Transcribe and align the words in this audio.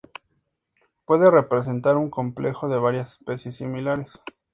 Puede 1.05 1.29
representar 1.29 1.95
un 1.95 2.09
complejo 2.09 2.67
de 2.67 2.79
varias 2.79 3.11
especies 3.19 3.57
similares. 3.57 4.19